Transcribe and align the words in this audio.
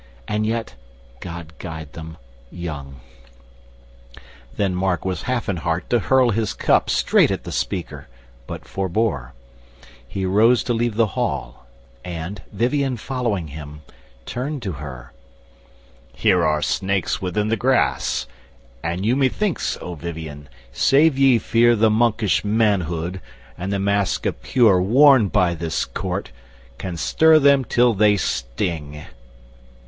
and 0.27 0.47
yet—God 0.47 1.53
guide 1.59 1.93
them—young." 1.93 3.01
Then 4.57 4.73
Mark 4.73 5.05
was 5.05 5.21
half 5.29 5.47
in 5.47 5.57
heart 5.57 5.91
to 5.91 5.99
hurl 5.99 6.31
his 6.31 6.55
cup 6.55 6.89
Straight 6.89 7.29
at 7.29 7.43
the 7.43 7.51
speaker, 7.51 8.07
but 8.47 8.65
forbore: 8.67 9.33
he 10.07 10.25
rose 10.25 10.63
To 10.63 10.73
leave 10.73 10.95
the 10.95 11.13
hall, 11.13 11.67
and, 12.03 12.41
Vivien 12.51 12.97
following 12.97 13.49
him, 13.49 13.83
Turned 14.25 14.63
to 14.63 14.71
her: 14.71 15.13
"Here 16.13 16.43
are 16.43 16.63
snakes 16.63 17.21
within 17.21 17.49
the 17.49 17.55
grass; 17.55 18.25
And 18.83 19.05
you 19.05 19.15
methinks, 19.15 19.77
O 19.81 19.93
Vivien, 19.93 20.49
save 20.71 21.15
ye 21.15 21.37
fear 21.37 21.75
The 21.75 21.91
monkish 21.91 22.43
manhood, 22.43 23.21
and 23.55 23.71
the 23.71 23.77
mask 23.77 24.25
of 24.25 24.41
pure 24.41 24.81
Worn 24.81 25.27
by 25.27 25.53
this 25.53 25.85
court, 25.85 26.31
can 26.79 26.97
stir 26.97 27.37
them 27.37 27.63
till 27.63 27.93
they 27.93 28.17
sting." 28.17 29.03